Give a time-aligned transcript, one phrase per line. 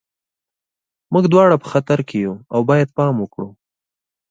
[1.13, 3.49] موږ دواړه په خطر کې یو او باید پام وکړو